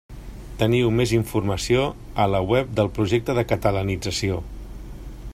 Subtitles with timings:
[0.61, 1.83] Teniu més informació
[2.23, 4.41] a la web del projecte de catalanització.